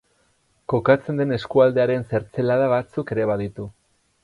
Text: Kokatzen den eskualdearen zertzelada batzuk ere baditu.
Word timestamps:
Kokatzen 0.71 1.21
den 1.21 1.35
eskualdearen 1.35 2.07
zertzelada 2.15 2.73
batzuk 2.75 3.17
ere 3.17 3.31
baditu. 3.35 3.71